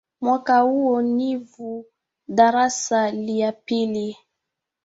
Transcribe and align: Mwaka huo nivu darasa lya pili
Mwaka 0.21 0.59
huo 0.59 1.01
nivu 1.01 1.85
darasa 2.27 3.11
lya 3.11 3.51
pili 3.51 4.17